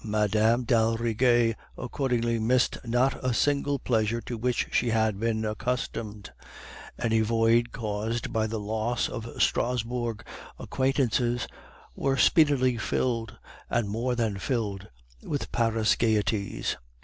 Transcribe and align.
Mme. 0.03 0.63
d'Aldrigger 0.63 1.53
accordingly 1.77 2.39
missed 2.39 2.75
not 2.83 3.23
a 3.23 3.35
single 3.35 3.77
pleasure 3.77 4.19
to 4.21 4.35
which 4.35 4.67
she 4.71 4.89
had 4.89 5.19
been 5.19 5.45
accustomed; 5.45 6.31
any 6.97 7.21
void 7.21 7.71
caused 7.71 8.33
by 8.33 8.47
the 8.47 8.59
loss 8.59 9.07
of 9.07 9.39
Strasbourg 9.39 10.25
acquaintances 10.57 11.47
were 11.95 12.17
speedily 12.17 12.77
filled, 12.79 13.37
and 13.69 13.89
more 13.89 14.15
than 14.15 14.39
filled, 14.39 14.87
with 15.21 15.51
Paris 15.51 15.95
gaieties. 15.95 16.77